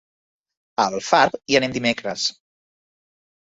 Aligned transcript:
A 0.83 0.85
Alfarb 0.91 1.37
hi 1.53 1.59
anem 1.61 1.77
dimecres. 1.77 2.27